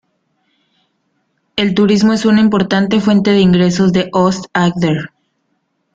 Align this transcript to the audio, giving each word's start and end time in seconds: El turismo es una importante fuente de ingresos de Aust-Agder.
El 1.55 1.75
turismo 1.75 2.11
es 2.13 2.25
una 2.25 2.41
importante 2.41 2.99
fuente 2.99 3.29
de 3.33 3.41
ingresos 3.41 3.91
de 3.93 4.09
Aust-Agder. 4.11 5.11